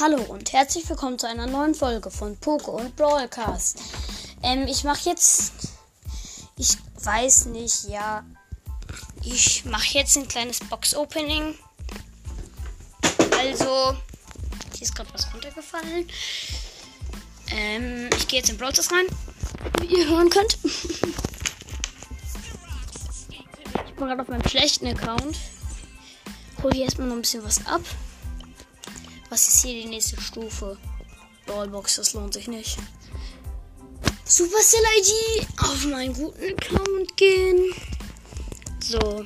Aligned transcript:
Hallo 0.00 0.22
und 0.22 0.50
herzlich 0.54 0.88
willkommen 0.88 1.18
zu 1.18 1.28
einer 1.28 1.46
neuen 1.46 1.74
Folge 1.74 2.10
von 2.10 2.34
Poke 2.38 2.70
und 2.70 2.96
Brawlcast. 2.96 3.82
Ähm, 4.42 4.66
ich 4.66 4.82
mache 4.82 5.10
jetzt, 5.10 5.52
ich 6.56 6.78
weiß 7.04 7.44
nicht, 7.46 7.84
ja, 7.86 8.24
ich 9.22 9.66
mache 9.66 9.98
jetzt 9.98 10.16
ein 10.16 10.26
kleines 10.26 10.60
Box-Opening. 10.60 11.54
Also, 13.36 13.94
hier 14.72 14.80
ist 14.80 14.94
gerade 14.94 15.12
was 15.12 15.34
runtergefallen. 15.34 16.08
Ähm, 17.50 18.08
ich 18.16 18.26
gehe 18.26 18.38
jetzt 18.38 18.48
in 18.48 18.56
Brawl 18.56 18.72
rein, 18.72 19.06
wie 19.82 19.98
ihr 19.98 20.08
hören 20.08 20.30
könnt. 20.30 20.56
ich 23.84 23.94
bin 23.96 24.06
gerade 24.06 24.22
auf 24.22 24.28
meinem 24.28 24.48
schlechten 24.48 24.86
Account. 24.86 25.36
Hol 26.62 26.72
hier 26.72 26.84
erstmal 26.84 27.08
noch 27.08 27.16
ein 27.16 27.20
bisschen 27.20 27.44
was 27.44 27.66
ab. 27.66 27.82
Was 29.30 29.46
ist 29.46 29.62
hier 29.62 29.82
die 29.82 29.88
nächste 29.88 30.20
Stufe? 30.20 30.76
Ballbox, 31.46 31.96
das 31.96 32.14
lohnt 32.14 32.34
sich 32.34 32.48
nicht. 32.48 32.76
Supercell 34.24 34.82
ID 34.98 35.46
auf 35.60 35.86
meinen 35.86 36.12
guten 36.14 36.42
Account 36.52 37.16
gehen. 37.16 37.72
So. 38.80 39.24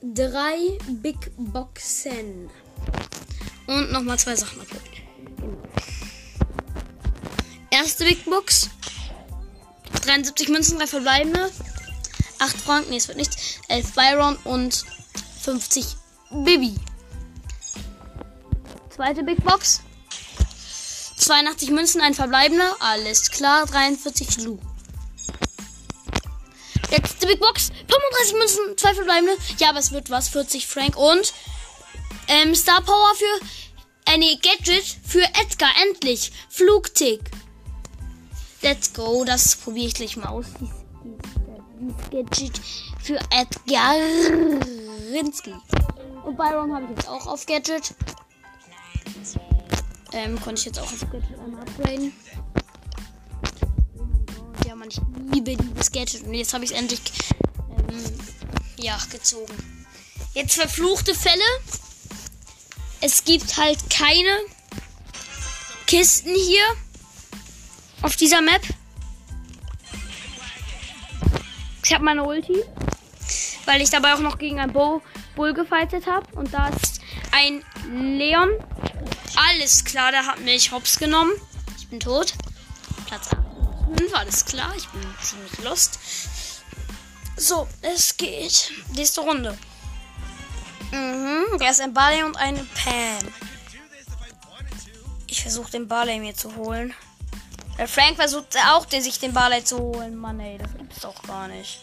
Drei 0.00 0.78
Big 0.88 1.30
Boxen. 1.36 2.48
Und 3.66 3.92
nochmal 3.92 4.18
zwei 4.18 4.34
Sachen 4.34 4.58
abholen. 4.62 4.82
Erste 7.70 8.04
Big 8.06 8.24
Box. 8.24 8.70
73 10.02 10.48
Münzen, 10.48 10.78
drei 10.78 10.86
verbleibende. 10.86 11.52
8 12.38 12.56
Franken, 12.56 12.90
nee, 12.90 12.96
es 12.96 13.08
wird 13.08 13.18
nichts. 13.18 13.58
11 13.68 13.92
Byron 13.92 14.36
und 14.44 14.86
50 15.42 15.98
Bibi. 16.30 16.74
Zweite 18.90 19.22
Big 19.22 19.42
Box. 19.44 19.80
82 21.16 21.70
Münzen, 21.70 22.00
ein 22.00 22.14
verbleibender. 22.14 22.76
Alles 22.80 23.30
klar, 23.30 23.66
43 23.66 24.44
Lu. 24.44 24.58
Letzte 26.90 27.26
Big 27.26 27.40
Box. 27.40 27.70
35 27.88 28.34
Münzen, 28.34 28.78
zwei 28.78 28.94
verbleibende. 28.94 29.36
Ja, 29.58 29.70
aber 29.70 29.78
es 29.78 29.92
wird 29.92 30.10
was. 30.10 30.28
40 30.28 30.66
Frank 30.66 30.96
und 30.96 31.32
ähm, 32.28 32.54
Star 32.54 32.82
Power 32.82 33.14
für. 33.14 34.12
Äh, 34.12 34.18
nee, 34.18 34.38
Gadget 34.42 34.84
für 35.04 35.22
Edgar. 35.22 35.70
Endlich. 35.82 36.32
Flugtick. 36.48 37.30
Let's 38.62 38.92
go. 38.92 39.24
Das 39.24 39.56
probiere 39.56 39.88
ich 39.88 39.94
gleich 39.94 40.16
mal 40.16 40.28
aus. 40.28 40.46
Dieses 41.80 42.10
Gadget 42.10 42.60
für 43.02 43.18
Edgar 43.30 43.94
Rinsky. 45.12 45.54
Und 46.28 46.36
Byron 46.36 46.74
habe 46.74 46.84
ich 46.84 46.90
jetzt 46.90 47.08
auch 47.08 47.26
auf 47.26 47.46
Gadget. 47.46 47.94
Ähm, 50.12 50.38
konnte 50.38 50.60
ich 50.60 50.66
jetzt 50.66 50.78
auch 50.78 50.92
auf 50.92 51.00
Gadget 51.10 51.38
einmal 51.38 51.62
upgraden. 51.62 52.12
Ja, 54.66 54.74
man, 54.74 54.88
ich 54.88 55.00
liebe 55.32 55.56
dieses 55.56 55.90
Gadget. 55.90 56.24
Und 56.24 56.34
jetzt 56.34 56.52
habe 56.52 56.64
ich 56.64 56.72
es 56.72 56.76
endlich, 56.76 57.00
ähm, 57.88 58.18
ja, 58.76 58.98
gezogen. 59.10 59.86
Jetzt 60.34 60.56
verfluchte 60.56 61.14
Fälle. 61.14 61.40
Es 63.00 63.24
gibt 63.24 63.56
halt 63.56 63.78
keine 63.88 64.38
Kisten 65.86 66.34
hier 66.34 66.64
auf 68.02 68.16
dieser 68.16 68.42
Map. 68.42 68.60
Ich 71.82 71.94
habe 71.94 72.04
meine 72.04 72.22
Ulti, 72.22 72.62
weil 73.64 73.80
ich 73.80 73.88
dabei 73.88 74.12
auch 74.12 74.20
noch 74.20 74.36
gegen 74.36 74.60
ein 74.60 74.74
Bo 74.74 75.00
Bull 75.38 75.54
gefightet 75.54 76.06
habe. 76.06 76.26
Und 76.34 76.52
da 76.52 76.68
ist 76.68 77.00
ein 77.30 77.64
Leon. 78.18 78.50
Alles 79.36 79.84
klar, 79.84 80.10
der 80.10 80.26
hat 80.26 80.40
mich 80.40 80.72
hops 80.72 80.98
genommen. 80.98 81.30
Ich 81.78 81.88
bin 81.88 82.00
tot. 82.00 82.34
Platz 83.06 83.28
5, 83.96 84.14
alles 84.14 84.44
klar. 84.44 84.74
Ich 84.76 84.88
bin 84.88 85.00
ziemlich 85.22 85.58
lost. 85.62 86.00
So, 87.36 87.68
es 87.82 88.16
geht. 88.16 88.72
Nächste 88.94 89.20
Runde. 89.20 89.56
Mhm, 90.90 91.58
da 91.58 91.70
ist 91.70 91.80
ein 91.80 91.94
Barley 91.94 92.24
und 92.24 92.36
eine 92.36 92.66
Pam. 92.74 93.32
Ich 95.28 95.42
versuche 95.42 95.70
den 95.70 95.86
Barley 95.86 96.18
mir 96.18 96.34
zu 96.34 96.56
holen. 96.56 96.92
Der 97.78 97.86
Frank 97.86 98.16
versucht 98.16 98.56
auch, 98.66 98.86
sich 98.90 99.20
den 99.20 99.32
Barley 99.32 99.62
zu 99.62 99.78
holen. 99.78 100.16
Mann, 100.16 100.40
ey, 100.40 100.58
das 100.58 100.76
gibt's 100.76 101.00
doch 101.00 101.22
gar 101.22 101.46
nicht. 101.46 101.78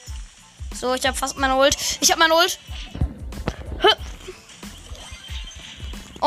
So, 0.78 0.94
ich 0.94 1.06
habe 1.06 1.16
fast 1.16 1.38
meine 1.38 1.56
Ult. 1.56 1.78
Ich 2.01 2.12
habe 2.12 2.19
meine 2.19 2.35
Ult. 2.35 2.59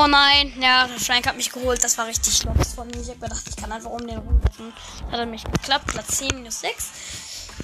Oh 0.00 0.06
nein, 0.06 0.52
ja, 0.60 0.88
Frank 0.98 1.26
hat 1.26 1.36
mich 1.36 1.50
geholt. 1.50 1.82
Das 1.82 1.98
war 1.98 2.06
richtig 2.06 2.36
schlecht 2.36 2.68
von 2.74 2.86
mir. 2.86 3.00
Ich 3.00 3.08
habe 3.08 3.18
gedacht, 3.18 3.42
ich 3.48 3.56
kann 3.56 3.72
einfach 3.72 3.90
um 3.90 4.06
den 4.06 4.18
rumlaufen. 4.18 4.72
Hat 5.10 5.18
er 5.18 5.26
mich 5.26 5.42
geklappt. 5.42 5.88
Platz 5.88 6.18
10 6.18 6.36
minus 6.36 6.60
6. 6.60 6.92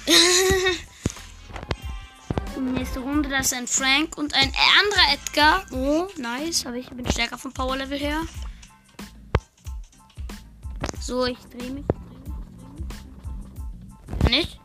Nächste 2.59 2.99
Runde, 2.99 3.29
da 3.29 3.37
ist 3.37 3.53
ein 3.53 3.67
Frank 3.67 4.17
und 4.17 4.33
ein 4.33 4.51
anderer 4.79 5.13
Edgar. 5.13 5.65
Oh, 5.71 6.07
nice. 6.17 6.65
Aber 6.65 6.75
ich 6.75 6.89
bin 6.89 7.09
stärker 7.09 7.37
vom 7.37 7.53
Power 7.53 7.77
Level 7.77 7.97
her. 7.97 8.21
So, 10.99 11.25
ich 11.25 11.39
drehe 11.57 11.71
mich. 11.71 11.85
Nicht? 14.29 14.59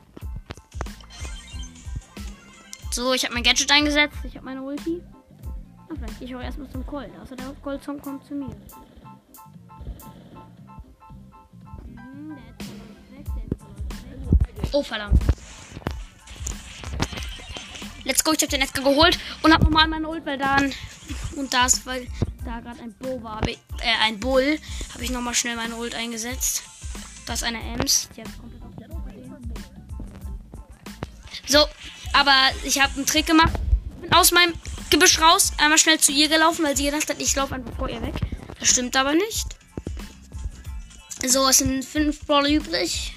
So, 3.00 3.14
ich 3.14 3.24
habe 3.24 3.32
mein 3.32 3.42
Gadget 3.42 3.70
eingesetzt. 3.72 4.18
Ich 4.24 4.36
habe 4.36 4.44
meine 4.44 4.60
Ulti. 4.60 5.00
Ah, 5.88 5.94
vielleicht 5.96 6.18
gehe 6.18 6.28
ich 6.28 6.36
auch 6.36 6.42
erstmal 6.42 6.68
zum 6.68 6.86
Colt. 6.86 7.08
Also 7.18 7.34
der 7.34 7.46
Colt-Song 7.62 7.98
kommt 7.98 8.26
zu 8.26 8.34
mir. 8.34 8.54
Oh, 14.72 14.82
verdammt. 14.82 15.18
Let's 18.04 18.22
go, 18.22 18.32
ich 18.32 18.42
habe 18.42 18.50
den 18.50 18.60
Edgar 18.60 18.84
geholt 18.84 19.18
und 19.42 19.54
habe 19.54 19.64
nochmal 19.64 19.88
meine 19.88 20.06
Ult, 20.06 20.26
weil 20.26 20.36
da 20.36 20.56
ein, 20.56 20.74
und 21.36 21.54
das, 21.54 21.86
weil 21.86 22.06
da 22.44 22.60
gerade 22.60 22.82
ein 22.82 22.92
Bo 22.98 23.22
war, 23.22 23.40
äh, 23.48 23.56
ein 24.02 24.20
Bull, 24.20 24.58
habe 24.92 25.04
ich 25.04 25.10
nochmal 25.10 25.32
schnell 25.32 25.56
meine 25.56 25.74
Ult 25.76 25.94
eingesetzt. 25.94 26.64
Da 27.24 27.32
ist 27.32 27.44
eine 27.44 27.62
Ems, 27.62 28.10
So, 31.50 31.66
aber 32.12 32.34
ich 32.64 32.80
habe 32.80 32.94
einen 32.96 33.06
Trick 33.06 33.26
gemacht. 33.26 33.52
Bin 34.00 34.12
aus 34.12 34.32
meinem 34.32 34.54
Gebüsch 34.90 35.20
raus, 35.20 35.52
einmal 35.58 35.78
schnell 35.78 36.00
zu 36.00 36.12
ihr 36.12 36.28
gelaufen, 36.28 36.64
weil 36.64 36.76
sie 36.76 36.84
gedacht 36.84 37.08
hat, 37.08 37.20
ich 37.20 37.34
laufe 37.36 37.54
einfach 37.54 37.76
vor 37.76 37.88
ihr 37.88 38.02
weg. 38.02 38.14
Das 38.58 38.68
stimmt 38.68 38.96
aber 38.96 39.14
nicht. 39.14 39.46
So, 41.26 41.48
es 41.48 41.58
sind 41.58 41.84
fünf 41.84 42.26
Brawler 42.26 42.48
übrig. 42.48 43.14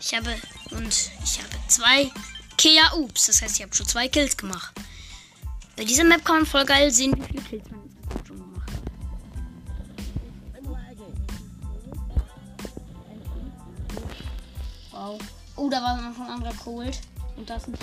Ich 0.00 0.14
habe 0.14 0.34
und 0.70 1.10
ich 1.24 1.38
habe 1.38 1.48
zwei 1.68 2.10
Kea 2.58 2.92
Ups. 2.94 3.26
Das 3.26 3.42
heißt, 3.42 3.56
ich 3.56 3.62
habe 3.62 3.74
schon 3.74 3.86
zwei 3.86 4.08
Kills 4.08 4.36
gemacht. 4.36 4.74
Bei 5.76 5.84
dieser 5.84 6.04
Map 6.04 6.24
kann 6.24 6.36
man 6.36 6.46
voll 6.46 6.64
geil 6.64 6.90
sehen, 6.90 7.16
wie 7.16 7.22
viele 7.26 7.42
Kills 7.42 7.70
man 7.70 7.80
schon 8.26 8.38
gemacht 8.38 8.70
hat. 8.70 8.82
Wow. 14.92 15.20
Oh, 15.56 15.68
da 15.70 15.82
war 15.82 16.00
noch 16.00 16.20
ein 16.20 16.30
anderer 16.30 16.54
Cold. 16.54 17.00
Und 17.36 17.48
das 17.50 17.66
ein 17.66 17.74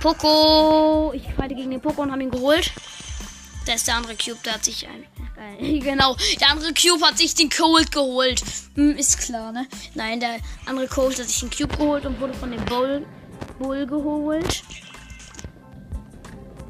Poco. 0.00 1.12
Ich 1.14 1.22
fighte 1.34 1.54
gegen 1.54 1.70
den 1.70 1.80
Poco 1.80 2.02
und 2.02 2.10
habe 2.10 2.22
ihn 2.22 2.30
geholt. 2.30 2.72
Da 3.66 3.74
ist 3.74 3.86
der 3.86 3.96
andere 3.96 4.16
Cube, 4.16 4.38
der 4.44 4.54
hat 4.54 4.64
sich 4.64 4.86
ein. 4.88 5.06
Genau, 5.80 6.16
der 6.40 6.50
andere 6.50 6.72
Cube 6.74 7.04
hat 7.04 7.18
sich 7.18 7.34
den 7.34 7.50
Cold 7.50 7.90
geholt. 7.92 8.42
Hm, 8.74 8.96
ist 8.96 9.18
klar, 9.18 9.52
ne? 9.52 9.66
Nein, 9.94 10.20
der 10.20 10.38
andere 10.66 10.86
Cold 10.88 11.18
hat 11.18 11.26
sich 11.26 11.40
den 11.40 11.50
Cube 11.50 11.76
geholt 11.76 12.06
und 12.06 12.20
wurde 12.20 12.34
von 12.34 12.50
dem 12.50 12.64
Bull, 12.64 13.06
Bull 13.58 13.86
geholt. 13.86 14.62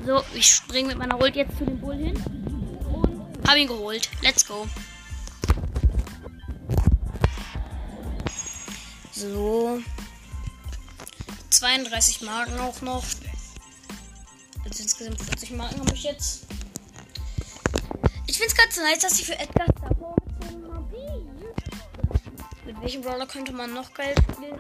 So, 0.04 0.22
ich 0.34 0.46
springe 0.46 0.88
mit 0.88 0.98
meiner 0.98 1.20
Ult 1.20 1.36
jetzt 1.36 1.56
zu 1.58 1.64
dem 1.64 1.78
Bull 1.78 1.96
hin. 1.96 2.16
Und 2.92 3.48
habe 3.48 3.60
ihn 3.60 3.68
geholt. 3.68 4.08
Let's 4.22 4.46
go. 4.46 4.66
So. 9.12 9.80
32 11.62 12.22
Marken 12.22 12.58
auch 12.58 12.80
noch. 12.80 13.04
Also 14.64 14.82
insgesamt 14.82 15.22
40 15.22 15.52
Marken 15.52 15.78
habe 15.78 15.94
ich 15.94 16.02
jetzt. 16.02 16.44
Ich 18.26 18.36
finde 18.36 18.52
es 18.52 18.56
ganz 18.56 18.76
nice, 18.78 18.98
dass 18.98 19.20
ich 19.20 19.26
für 19.26 19.38
Edgar. 19.38 19.68
Mit 22.66 22.80
welchem 22.80 23.02
Brawler 23.02 23.26
könnte 23.28 23.52
man 23.52 23.72
noch 23.72 23.94
Geld 23.94 24.18
spielen? 24.32 24.58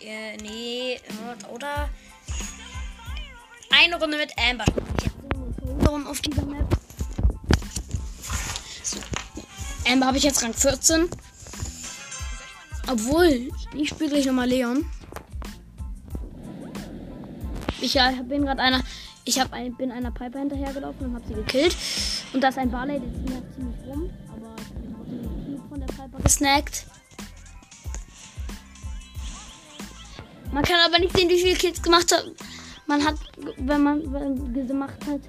Äh, 0.00 0.36
nee, 0.38 1.00
oder? 1.54 1.88
Eine 3.70 4.00
Runde 4.00 4.16
mit 4.16 4.32
Amber. 4.36 4.64
auf 6.08 6.20
dieser 6.20 6.44
Map. 6.44 6.76
Amber 9.86 10.06
habe 10.06 10.18
ich 10.18 10.24
jetzt 10.24 10.42
Rang 10.42 10.54
14. 10.54 11.08
Obwohl, 12.88 13.52
ich 13.76 13.90
spiele 13.90 14.10
gleich 14.10 14.26
nochmal 14.26 14.48
Leon. 14.48 14.90
Ich 17.80 17.94
ja, 17.94 18.10
bin 18.22 18.44
gerade 18.44 18.60
einer. 18.60 18.80
Ich 19.24 19.38
hab 19.38 19.52
ein, 19.52 19.76
bin 19.76 19.92
einer 19.92 20.10
Piper 20.10 20.38
hinterhergelaufen 20.38 21.06
und 21.06 21.14
habe 21.14 21.24
sie 21.28 21.34
gekillt. 21.34 21.76
Und 22.32 22.40
da 22.40 22.48
ist 22.48 22.58
ein 22.58 22.70
Barley, 22.70 22.98
der 22.98 23.12
zieht 23.12 23.34
halt 23.34 23.54
ziemlich 23.54 23.76
rum. 23.86 24.10
Aber 24.28 24.56
ich 24.58 25.06
bin 25.06 25.22
den 25.22 25.56
Cube 25.56 25.68
von 25.68 25.80
der 25.80 25.86
Piper 25.86 26.22
gesnackt. 26.22 26.86
Man 30.50 30.64
kann 30.64 30.80
aber 30.86 30.98
nicht 30.98 31.14
sehen, 31.14 31.28
wie 31.28 31.38
viele 31.38 31.56
Kills 31.56 31.82
gemacht 31.82 32.10
hat. 32.10 32.24
Man 32.86 33.04
hat, 33.04 33.16
wenn 33.58 33.82
man 33.82 34.12
wenn, 34.12 34.66
gemacht 34.66 34.98
hat, 35.06 35.20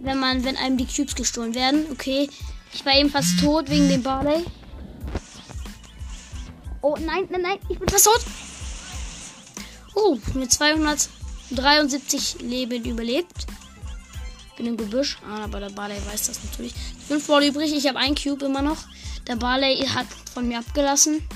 wenn 0.00 0.18
man, 0.18 0.44
wenn 0.44 0.56
einem 0.56 0.76
die 0.76 0.86
Cubes 0.86 1.14
gestohlen 1.14 1.54
werden. 1.54 1.86
Okay, 1.92 2.28
ich 2.74 2.84
war 2.84 2.94
eben 2.94 3.08
fast 3.08 3.40
tot 3.40 3.70
wegen 3.70 3.88
dem 3.88 4.02
Barley. 4.02 4.44
Oh 6.82 6.96
nein, 7.00 7.26
nein, 7.30 7.42
nein, 7.42 7.58
ich 7.68 7.78
bin 7.78 7.88
fast 7.88 8.04
tot. 8.04 8.20
Oh, 9.94 10.18
mit 10.34 10.52
273 11.54 12.42
Leben 12.42 12.84
überlebt. 12.84 13.46
Bin 14.56 14.66
im 14.66 14.76
Gebüsch. 14.76 15.18
Ah, 15.26 15.44
aber 15.44 15.60
der 15.60 15.70
Barley 15.70 15.96
weiß 16.06 16.28
das 16.28 16.40
natürlich. 16.44 16.74
Fünf 17.08 17.26
Ball 17.26 17.44
übrig. 17.44 17.72
Ich 17.74 17.86
habe 17.88 17.98
einen 17.98 18.14
Cube 18.14 18.44
immer 18.44 18.62
noch. 18.62 18.78
Der 19.26 19.36
Barley 19.36 19.86
hat 19.86 20.06
von 20.32 20.46
mir 20.46 20.58
abgelassen. 20.58 21.26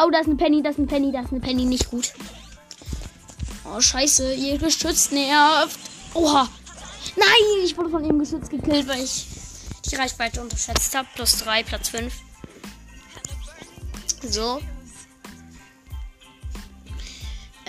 Oh, 0.00 0.10
da 0.10 0.20
ist 0.20 0.26
eine 0.26 0.36
Penny, 0.36 0.62
da 0.62 0.70
ist 0.70 0.78
eine 0.78 0.86
Penny, 0.86 1.12
da 1.12 1.20
ist 1.20 1.30
eine 1.30 1.40
Penny. 1.40 1.64
Nicht 1.64 1.90
gut. 1.90 2.12
Oh, 3.64 3.80
scheiße. 3.80 4.34
Ihr 4.34 4.58
Geschütz 4.58 5.10
nervt. 5.10 5.78
Oha. 6.14 6.48
Nein, 7.16 7.64
ich 7.64 7.76
wurde 7.76 7.90
von 7.90 8.04
ihm 8.04 8.18
Geschütz 8.18 8.48
gekillt, 8.48 8.86
weil 8.88 9.02
ich 9.02 9.26
die 9.90 9.96
Reichweite 9.96 10.40
unterschätzt 10.40 10.94
habe. 10.94 11.08
Plus 11.14 11.38
3, 11.38 11.64
Platz 11.64 11.88
5. 11.88 12.14
So. 14.22 14.60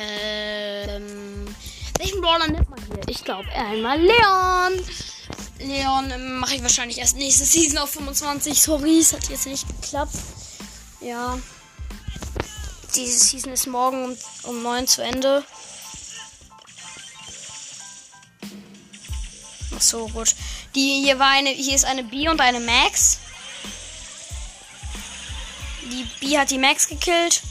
Ähm, 0.01 1.53
welchen 1.97 2.21
Brawler 2.21 2.47
nimmt 2.47 2.69
man 2.69 2.79
hier? 2.81 3.01
Ich 3.07 3.23
glaube 3.25 3.49
einmal 3.49 3.99
Leon. 3.99 4.85
Leon 5.59 6.11
ähm, 6.11 6.39
mache 6.39 6.55
ich 6.55 6.61
wahrscheinlich 6.61 6.99
erst 6.99 7.17
nächste 7.17 7.43
Season 7.43 7.79
auf 7.79 7.89
25. 7.91 8.61
Sorry, 8.61 8.99
es 8.99 9.11
hat 9.11 9.29
jetzt 9.29 9.45
nicht 9.45 9.67
geklappt. 9.67 10.15
Ja. 11.01 11.37
Diese 12.95 13.19
Season 13.19 13.51
ist 13.51 13.67
morgen 13.67 14.05
um, 14.05 14.17
um 14.43 14.63
9 14.63 14.87
zu 14.87 15.03
Ende. 15.03 15.43
Ach 19.75 19.81
so, 19.81 20.07
gut. 20.07 20.33
Die 20.75 21.01
hier 21.03 21.19
war 21.19 21.31
eine, 21.31 21.49
hier 21.49 21.75
ist 21.75 21.85
eine 21.85 22.03
B 22.03 22.29
und 22.29 22.39
eine 22.39 22.61
Max. 22.61 23.19
Die 25.91 26.07
B 26.19 26.37
hat 26.37 26.51
die 26.51 26.57
Max 26.57 26.87
gekillt. 26.87 27.41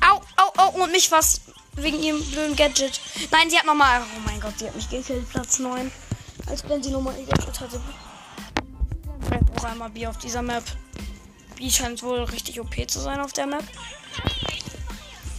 Au, 0.00 0.22
au, 0.36 0.52
au, 0.56 0.82
und 0.82 0.92
mich 0.92 1.10
was. 1.10 1.40
Wegen 1.80 2.02
ihrem 2.02 2.24
blöden 2.30 2.56
Gadget. 2.56 3.00
Nein, 3.30 3.50
sie 3.50 3.58
hat 3.58 3.66
nochmal. 3.66 4.02
Oh 4.02 4.20
mein 4.26 4.40
Gott, 4.40 4.58
sie 4.58 4.66
hat 4.66 4.74
mich 4.74 4.88
gekillt. 4.88 5.28
Platz 5.30 5.58
9. 5.58 5.90
Als 6.46 6.68
wenn 6.68 6.82
sie 6.82 6.90
nochmal 6.90 7.14
ihr 7.18 7.26
Gadget 7.26 7.60
hatte. 7.60 7.80
Ich 9.30 9.46
brauche 9.54 9.68
einmal 9.68 9.90
B 9.90 10.06
auf 10.06 10.18
dieser 10.18 10.42
Map. 10.42 10.64
B 11.56 11.70
scheint 11.70 12.02
wohl 12.02 12.20
richtig 12.24 12.60
OP 12.60 12.74
zu 12.88 13.00
sein 13.00 13.20
auf 13.20 13.32
der 13.32 13.46
Map. 13.46 13.64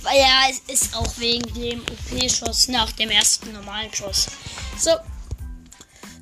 Ja, 0.04 0.44
es 0.50 0.60
ist 0.74 0.96
auch 0.96 1.18
wegen 1.18 1.54
dem 1.54 1.82
OP-Schuss 1.82 2.70
nach 2.70 2.92
dem 2.94 3.10
ersten 3.10 3.52
normalen 3.54 3.94
Schuss. 3.94 4.28
So. 4.78 4.92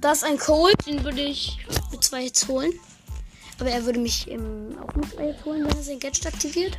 Da 0.01 0.11
ist 0.11 0.23
ein 0.23 0.37
Cold, 0.37 0.75
den 0.85 1.03
würde 1.03 1.21
ich 1.21 1.57
mit 1.91 2.03
zwei 2.03 2.23
Hits 2.23 2.47
holen. 2.47 2.73
Aber 3.59 3.69
er 3.69 3.85
würde 3.85 3.99
mich 3.99 4.29
ähm, 4.29 4.77
auch 4.81 4.93
mit 4.95 5.11
zwei 5.11 5.27
Hits 5.27 5.45
holen, 5.45 5.65
wenn 5.65 5.75
er 5.75 5.83
sein 5.83 5.99
Gadget 5.99 6.27
aktiviert. 6.27 6.77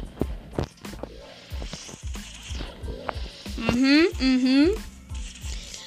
Mhm, 3.59 4.07
mhm. 4.19 4.71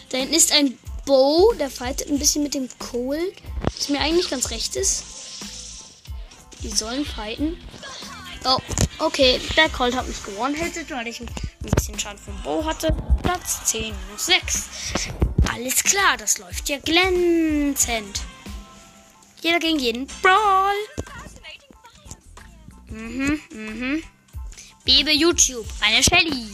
Da 0.10 0.18
hinten 0.18 0.34
ist 0.34 0.52
ein 0.52 0.78
Bow, 1.06 1.54
der 1.54 1.70
fightet 1.70 2.10
ein 2.10 2.20
bisschen 2.20 2.44
mit 2.44 2.54
dem 2.54 2.68
Cold. 2.80 3.34
Was 3.78 3.90
mir 3.90 4.00
eigentlich 4.00 4.30
ganz 4.30 4.52
recht 4.52 4.76
ist. 4.76 5.04
Die 6.62 6.70
sollen 6.70 7.06
fighten. 7.06 7.58
Oh, 8.46 8.58
okay. 9.00 9.40
Der 9.56 9.70
Colt 9.70 9.96
hat 9.96 10.08
mich 10.08 10.24
gewonnen, 10.24 10.56
weil 10.60 11.08
ich 11.08 11.20
ein 11.22 11.30
bisschen 11.62 11.98
Schaden 11.98 12.20
vom 12.20 12.42
Bow 12.44 12.66
hatte. 12.66 12.96
Platz 13.24 13.66
10 13.66 13.96
minus 14.08 14.26
6. 14.26 14.70
Alles 15.52 15.84
klar, 15.84 16.18
das 16.18 16.38
läuft 16.38 16.70
ja 16.70 16.78
glänzend. 16.80 18.22
Jeder 19.42 19.60
gegen 19.60 19.80
jeden 19.80 20.08
Brawl. 20.22 20.76
Mhm, 22.88 23.40
mhm. 23.52 24.04
Bebe 24.84 25.12
YouTube, 25.12 25.66
eine 25.82 26.04
Shelly. 26.04 26.48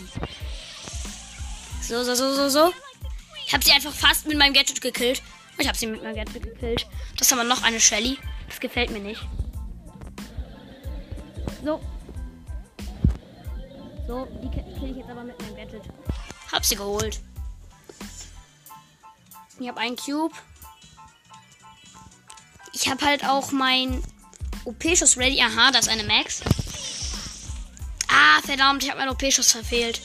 So, 1.88 2.04
so, 2.04 2.16
so, 2.16 2.34
so, 2.34 2.50
so. 2.50 2.74
Ich 3.46 3.54
habe 3.54 3.64
sie 3.64 3.72
einfach 3.72 3.94
fast 3.94 4.28
mit 4.28 4.38
meinem 4.38 4.54
Gadget 4.54 4.82
gekillt. 4.82 5.22
Ich 5.58 5.68
habe 5.70 5.78
sie 5.78 5.88
mit 5.88 6.04
meinem 6.04 6.16
Gadget 6.16 6.44
gekillt. 6.44 6.86
Das 7.18 7.28
ist 7.28 7.34
aber 7.34 7.46
noch 7.46 7.64
eine 7.64 7.80
Shelly. 7.80 8.18
Das 8.50 8.60
gefällt 8.60 8.90
mir 8.92 9.00
nicht. 9.00 9.22
So. 11.64 11.80
So, 14.06 14.28
die 14.44 14.50
kill 14.50 14.92
ich 14.92 14.98
jetzt 14.98 15.10
aber 15.10 15.24
mit 15.24 15.42
meinem 15.42 15.56
Gadget. 15.56 15.84
Hab 16.52 16.66
sie 16.66 16.76
geholt. 16.76 17.22
Ich 19.58 19.68
habe 19.70 19.80
einen 19.80 19.96
Cube. 19.96 20.36
Ich 22.74 22.90
habe 22.90 23.06
halt 23.06 23.24
auch 23.24 23.54
mein 23.54 24.04
OP-Schuss 24.66 25.16
ready. 25.18 25.42
Aha, 25.42 25.72
das 25.72 25.88
ist 25.88 25.94
eine 25.94 26.04
Max. 26.04 26.42
Ah, 28.10 28.42
verdammt, 28.46 28.84
ich 28.84 28.90
habe 28.90 29.00
meinen 29.00 29.12
OP-Schuss 29.12 29.54
verfehlt. 29.54 30.02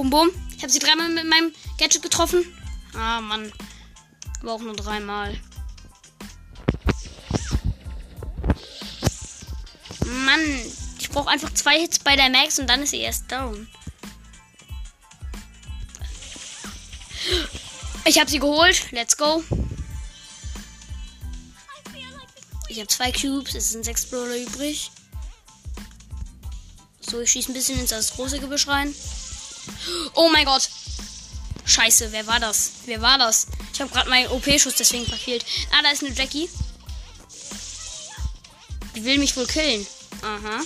Bum, 0.00 0.08
bum. 0.08 0.30
Ich 0.56 0.62
habe 0.62 0.72
sie 0.72 0.78
dreimal 0.78 1.10
mit 1.10 1.26
meinem 1.26 1.52
Gadget 1.76 2.00
getroffen. 2.00 2.42
Ah, 2.94 3.20
Mann. 3.20 3.52
Aber 4.40 4.54
auch 4.54 4.60
nur 4.62 4.74
dreimal. 4.74 5.38
Mann. 10.06 10.40
Ich 10.98 11.10
brauche 11.10 11.28
einfach 11.28 11.52
zwei 11.52 11.78
Hits 11.78 11.98
bei 11.98 12.16
der 12.16 12.30
Max 12.30 12.58
und 12.58 12.66
dann 12.66 12.82
ist 12.82 12.92
sie 12.92 13.00
erst 13.00 13.30
down. 13.30 13.68
Ich 18.06 18.18
habe 18.18 18.30
sie 18.30 18.38
geholt. 18.38 18.90
Let's 18.92 19.18
go. 19.18 19.44
Ich 22.68 22.78
habe 22.78 22.88
zwei 22.88 23.12
Cubes. 23.12 23.54
Es 23.54 23.72
sind 23.72 23.84
sechs 23.84 24.06
Brawler 24.06 24.38
übrig. 24.38 24.90
So, 27.02 27.20
ich 27.20 27.30
schieße 27.32 27.52
ein 27.52 27.54
bisschen 27.54 27.78
ins 27.78 28.12
große 28.14 28.40
Gebüsch 28.40 28.66
rein. 28.66 28.94
Oh 30.14 30.28
mein 30.30 30.44
Gott. 30.44 30.68
Scheiße, 31.64 32.12
wer 32.12 32.26
war 32.26 32.40
das? 32.40 32.72
Wer 32.86 33.00
war 33.00 33.18
das? 33.18 33.46
Ich 33.72 33.80
habe 33.80 33.90
gerade 33.90 34.10
meinen 34.10 34.28
OP-Schuss 34.30 34.74
deswegen 34.74 35.06
verfehlt. 35.06 35.44
Ah, 35.72 35.82
da 35.82 35.90
ist 35.90 36.02
eine 36.02 36.14
Jackie. 36.14 36.48
Die 38.96 39.04
will 39.04 39.18
mich 39.18 39.36
wohl 39.36 39.46
killen. 39.46 39.86
Aha. 40.22 40.60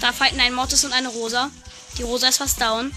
Da 0.00 0.12
fighten 0.12 0.40
ein 0.40 0.54
Mortis 0.54 0.84
und 0.84 0.92
eine 0.92 1.08
Rosa. 1.08 1.50
Die 1.98 2.02
Rosa 2.02 2.28
ist 2.28 2.38
fast 2.38 2.60
down. 2.60 2.92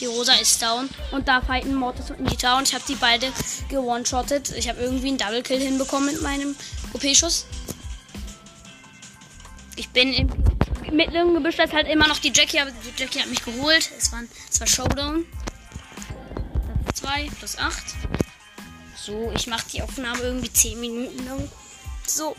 Die 0.00 0.06
Rosa 0.06 0.34
ist 0.34 0.62
down. 0.62 0.88
Und 1.10 1.26
da 1.26 1.40
fighten 1.40 1.74
Mortis 1.74 2.10
und 2.10 2.20
Nita. 2.20 2.58
Und 2.58 2.68
ich 2.68 2.74
habe 2.74 2.84
die 2.86 2.94
beide 2.94 3.32
gewone-shottet. 3.68 4.52
Ich 4.56 4.68
habe 4.68 4.80
irgendwie 4.80 5.08
einen 5.08 5.18
Double-Kill 5.18 5.60
hinbekommen 5.60 6.12
mit 6.12 6.22
meinem 6.22 6.54
OP-Schuss. 6.92 7.46
Ich 9.76 9.88
bin 9.88 10.12
im 10.12 10.28
mittleren 10.90 11.34
Gebüsch 11.34 11.58
ist 11.58 11.72
halt 11.72 11.88
immer 11.88 12.08
noch 12.08 12.18
die 12.18 12.32
Jackie, 12.34 12.60
aber 12.60 12.70
die 12.70 12.92
Jackie 12.96 13.20
hat 13.20 13.28
mich 13.28 13.44
geholt. 13.44 13.90
Es, 13.96 14.12
waren, 14.12 14.28
es 14.50 14.60
war 14.60 14.66
Showdown. 14.66 15.26
2 16.94 17.30
plus 17.38 17.58
8. 17.58 17.84
So, 18.96 19.32
ich 19.34 19.46
mache 19.46 19.66
die 19.72 19.82
Aufnahme 19.82 20.20
irgendwie 20.20 20.52
10 20.52 20.80
Minuten 20.80 21.24
lang. 21.24 21.50
So. 22.06 22.36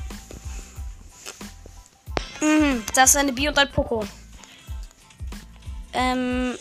Mhm, 2.42 2.84
das 2.94 3.12
ist 3.12 3.16
eine 3.18 3.34
Bi 3.34 3.48
und 3.48 3.58
ein 3.58 3.72
Poco. 3.72 4.06
Ähm. 5.94 6.58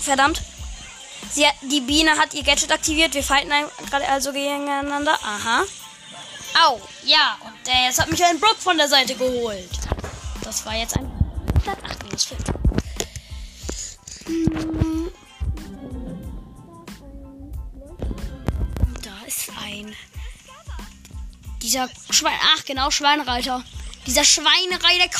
Verdammt. 0.00 0.40
Sie 1.30 1.46
hat, 1.46 1.54
die 1.62 1.80
Biene 1.80 2.12
hat 2.12 2.34
ihr 2.34 2.42
Gadget 2.42 2.72
aktiviert. 2.72 3.14
Wir 3.14 3.22
fighten 3.22 3.50
gerade 3.90 4.08
also 4.08 4.32
gegeneinander. 4.32 5.18
Aha. 5.22 5.64
Au, 6.66 6.80
ja. 7.04 7.36
Und 7.44 7.68
äh, 7.68 7.86
jetzt 7.86 8.00
hat 8.00 8.10
mich 8.10 8.24
ein 8.24 8.40
Brock 8.40 8.56
von 8.58 8.76
der 8.76 8.88
Seite 8.88 9.14
geholt. 9.14 9.77
Das 10.48 10.64
war 10.64 10.74
jetzt 10.74 10.96
ein 10.96 11.10
Platz 11.62 11.78
8 11.84 12.04
minus 12.04 12.24
5. 12.24 12.42
Da 19.02 19.26
ist 19.26 19.50
ein. 19.62 19.94
Dieser 21.60 21.90
Schwein. 22.08 22.32
Ach, 22.56 22.64
genau, 22.64 22.90
Schweinreiter. 22.90 23.62
Dieser 24.06 24.24
Schweinreiter. 24.24 25.10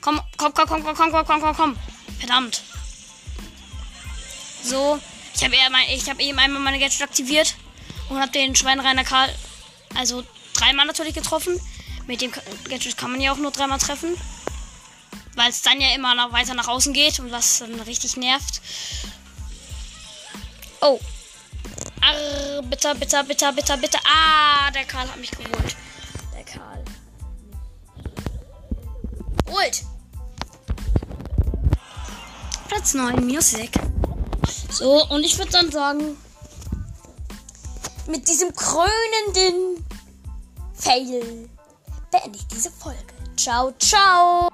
Komm, 0.00 0.22
komm, 0.38 0.54
komm, 0.54 0.66
komm, 0.66 0.84
komm, 0.84 0.96
komm, 0.96 1.12
komm, 1.12 1.26
komm, 1.26 1.40
komm, 1.42 1.56
komm. 1.56 1.76
Verdammt. 2.18 2.62
So. 4.62 4.98
Ich 5.34 5.44
habe 5.44 5.54
hab 5.54 6.18
eben 6.18 6.38
einmal 6.38 6.62
meine 6.62 6.78
Gadget 6.78 7.02
aktiviert 7.02 7.56
und 8.08 8.18
habe 8.18 8.32
den 8.32 8.56
Schweinreiter 8.56 9.04
Karl, 9.04 9.28
also 9.94 10.24
dreimal 10.54 10.86
natürlich 10.86 11.12
getroffen. 11.12 11.60
Mit 12.06 12.20
dem 12.20 12.32
Gadget 12.68 12.96
kann 12.96 13.12
man 13.12 13.20
ja 13.20 13.32
auch 13.32 13.38
nur 13.38 13.50
dreimal 13.50 13.78
treffen. 13.78 14.16
Weil 15.36 15.50
es 15.50 15.62
dann 15.62 15.80
ja 15.80 15.94
immer 15.94 16.14
noch 16.14 16.32
weiter 16.32 16.54
nach 16.54 16.68
außen 16.68 16.92
geht 16.92 17.18
und 17.18 17.32
was 17.32 17.58
dann 17.58 17.80
richtig 17.80 18.16
nervt. 18.16 18.60
Oh. 20.80 21.00
Arr, 22.00 22.62
bitte, 22.62 22.94
bitte, 22.94 23.24
bitte, 23.24 23.52
bitte, 23.52 23.76
bitte. 23.78 23.98
Ah, 24.04 24.70
der 24.70 24.84
Karl 24.84 25.08
hat 25.08 25.16
mich 25.16 25.30
geholt. 25.30 25.76
Der 26.34 26.44
Karl. 26.44 26.84
Holt. 29.50 29.82
Platz 32.68 32.94
9, 32.94 33.24
minus 33.24 33.50
6. 33.52 33.78
So, 34.70 35.06
und 35.08 35.24
ich 35.24 35.38
würde 35.38 35.52
dann 35.52 35.70
sagen, 35.70 36.16
mit 38.06 38.28
diesem 38.28 38.54
krönenden 38.54 39.84
Fail 40.74 41.48
diese 42.54 42.70
Folge. 42.70 43.14
Ciao, 43.36 43.72
ciao. 43.78 44.53